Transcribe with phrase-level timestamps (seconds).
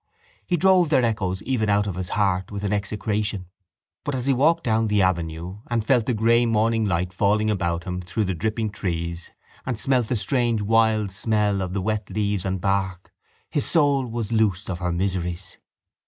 [0.47, 3.45] He drove their echoes even out of his heart with an execration;
[4.03, 7.83] but, as he walked down the avenue and felt the grey morning light falling about
[7.83, 9.29] him through the dripping trees
[9.63, 13.13] and smelt the strange wild smell of the wet leaves and bark,
[13.51, 15.59] his soul was loosed of her miseries.